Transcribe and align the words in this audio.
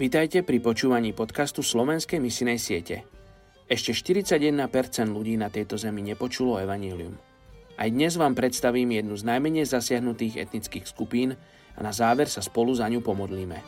Vítajte 0.00 0.40
pri 0.40 0.64
počúvaní 0.64 1.12
podcastu 1.12 1.60
Slovenskej 1.60 2.24
misinej 2.24 2.56
siete. 2.56 3.04
Ešte 3.68 3.92
41% 3.92 4.56
ľudí 5.12 5.36
na 5.36 5.52
tejto 5.52 5.76
zemi 5.76 6.00
nepočulo 6.00 6.56
evanílium. 6.56 7.20
Aj 7.76 7.84
dnes 7.84 8.16
vám 8.16 8.32
predstavím 8.32 8.96
jednu 8.96 9.12
z 9.20 9.28
najmenej 9.28 9.68
zasiahnutých 9.68 10.40
etnických 10.48 10.88
skupín 10.88 11.36
a 11.76 11.84
na 11.84 11.92
záver 11.92 12.32
sa 12.32 12.40
spolu 12.40 12.72
za 12.72 12.88
ňu 12.88 13.04
pomodlíme. 13.04 13.60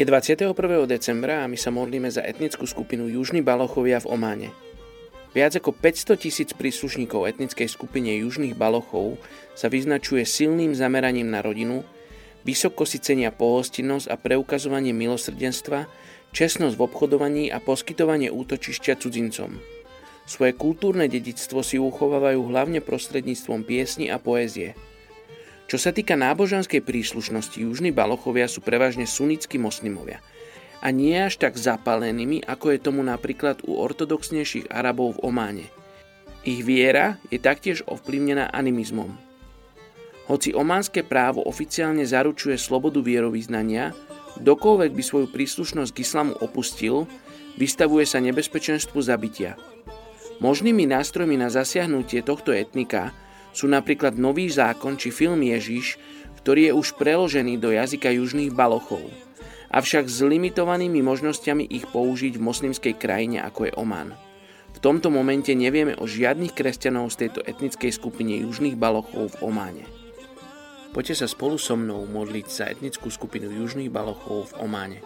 Je 0.00 0.04
21. 0.08 0.48
decembra 0.88 1.44
a 1.44 1.50
my 1.52 1.60
sa 1.60 1.68
modlíme 1.68 2.08
za 2.08 2.24
etnickú 2.24 2.64
skupinu 2.64 3.04
Južní 3.12 3.44
Balochovia 3.44 4.00
v 4.00 4.16
Ománe. 4.16 4.48
Viac 5.34 5.58
ako 5.58 5.74
500 5.74 6.14
tisíc 6.14 6.50
príslušníkov 6.54 7.26
etnickej 7.26 7.66
skupine 7.66 8.14
Južných 8.22 8.54
Balochov 8.54 9.18
sa 9.58 9.66
vyznačuje 9.66 10.22
silným 10.22 10.78
zameraním 10.78 11.26
na 11.26 11.42
rodinu, 11.42 11.82
vysoko 12.46 12.86
si 12.86 13.02
cenia 13.02 13.34
pohostinnosť 13.34 14.06
a 14.06 14.14
preukazovanie 14.14 14.94
milosrdenstva, 14.94 15.90
čestnosť 16.30 16.78
v 16.78 16.84
obchodovaní 16.86 17.44
a 17.50 17.58
poskytovanie 17.58 18.30
útočišťa 18.30 18.94
cudzincom. 18.94 19.58
Svoje 20.30 20.54
kultúrne 20.54 21.10
dedictvo 21.10 21.66
si 21.66 21.82
uchovávajú 21.82 22.40
hlavne 22.54 22.78
prostredníctvom 22.78 23.66
piesni 23.66 24.14
a 24.14 24.22
poézie. 24.22 24.78
Čo 25.66 25.82
sa 25.82 25.90
týka 25.90 26.14
náboženskej 26.14 26.78
príslušnosti, 26.78 27.58
južní 27.58 27.90
balochovia 27.90 28.46
sú 28.46 28.62
prevažne 28.62 29.10
sunnickí 29.10 29.58
moslimovia– 29.58 30.22
a 30.84 30.92
nie 30.92 31.16
až 31.16 31.40
tak 31.40 31.56
zapálenými, 31.56 32.44
ako 32.44 32.76
je 32.76 32.78
tomu 32.84 33.00
napríklad 33.00 33.64
u 33.64 33.80
ortodoxnejších 33.80 34.68
Arabov 34.68 35.16
v 35.16 35.32
Ománe. 35.32 35.66
Ich 36.44 36.60
viera 36.60 37.16
je 37.32 37.40
taktiež 37.40 37.80
ovplyvnená 37.88 38.52
animizmom. 38.52 39.16
Hoci 40.28 40.52
ománske 40.52 41.00
právo 41.00 41.40
oficiálne 41.48 42.04
zaručuje 42.04 42.60
slobodu 42.60 43.00
vierovýznania, 43.00 43.96
dokoľvek 44.44 44.92
by 44.92 45.02
svoju 45.02 45.26
príslušnosť 45.32 45.90
k 45.96 46.02
islamu 46.04 46.36
opustil, 46.44 47.08
vystavuje 47.56 48.04
sa 48.04 48.20
nebezpečenstvu 48.20 49.00
zabitia. 49.00 49.56
Možnými 50.44 50.84
nástrojmi 50.84 51.40
na 51.40 51.48
zasiahnutie 51.48 52.20
tohto 52.20 52.52
etnika 52.52 53.16
sú 53.56 53.64
napríklad 53.72 54.20
nový 54.20 54.52
zákon 54.52 55.00
či 55.00 55.08
film 55.08 55.40
Ježiš, 55.40 55.96
ktorý 56.44 56.68
je 56.68 56.72
už 56.76 57.00
preložený 57.00 57.56
do 57.56 57.72
jazyka 57.72 58.12
južných 58.12 58.52
balochov– 58.52 59.00
avšak 59.74 60.06
s 60.06 60.22
limitovanými 60.22 61.02
možnosťami 61.02 61.66
ich 61.66 61.90
použiť 61.90 62.38
v 62.38 62.46
moslimskej 62.46 62.94
krajine 62.94 63.42
ako 63.42 63.66
je 63.66 63.72
Oman. 63.74 64.14
V 64.74 64.78
tomto 64.78 65.10
momente 65.10 65.50
nevieme 65.50 65.98
o 65.98 66.06
žiadnych 66.06 66.54
kresťanov 66.54 67.10
z 67.10 67.26
tejto 67.26 67.40
etnickej 67.42 67.90
skupine 67.90 68.38
južných 68.38 68.78
balochov 68.78 69.34
v 69.34 69.50
Ománe. 69.50 69.84
Poďte 70.94 71.22
sa 71.22 71.26
spolu 71.26 71.58
so 71.58 71.74
mnou 71.74 72.06
modliť 72.06 72.46
za 72.46 72.70
etnickú 72.70 73.10
skupinu 73.10 73.50
južných 73.50 73.90
balochov 73.90 74.54
v 74.54 74.62
Ománe. 74.62 74.98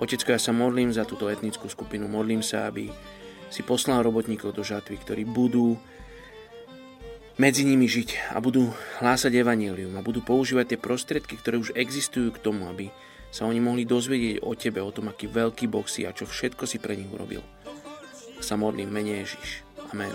Otecko, 0.00 0.36
ja 0.36 0.40
sa 0.40 0.52
modlím 0.52 0.92
za 0.92 1.04
túto 1.04 1.28
etnickú 1.28 1.68
skupinu. 1.68 2.08
Modlím 2.08 2.40
sa, 2.40 2.68
aby 2.68 2.88
si 3.52 3.60
poslal 3.60 4.00
robotníkov 4.00 4.56
do 4.56 4.64
žatvy, 4.64 4.96
ktorí 5.00 5.22
budú 5.28 5.76
medzi 7.36 7.64
nimi 7.64 7.88
žiť 7.88 8.36
a 8.36 8.40
budú 8.40 8.72
hlásať 9.00 9.32
evanílium 9.32 9.96
a 9.96 10.04
budú 10.04 10.24
používať 10.24 10.76
tie 10.76 10.78
prostriedky, 10.80 11.36
ktoré 11.40 11.56
už 11.60 11.76
existujú 11.76 12.32
k 12.32 12.40
tomu, 12.40 12.68
aby 12.68 12.88
sa 13.30 13.46
oni 13.46 13.62
mohli 13.62 13.86
dozvedieť 13.86 14.42
o 14.42 14.58
tebe, 14.58 14.82
o 14.82 14.90
tom, 14.90 15.10
aký 15.10 15.30
veľký 15.30 15.70
Boh 15.70 15.86
si 15.86 16.02
a 16.02 16.10
čo 16.10 16.26
všetko 16.26 16.66
si 16.66 16.82
pre 16.82 16.98
nich 16.98 17.10
urobil. 17.10 17.42
Sa 18.42 18.58
modlím 18.58 18.90
mene 18.90 19.22
Ježiš. 19.22 19.62
Amen. 19.90 20.10